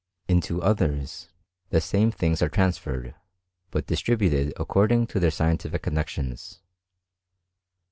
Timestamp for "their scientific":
5.19-5.83